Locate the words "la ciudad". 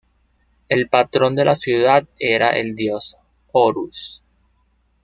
1.45-2.07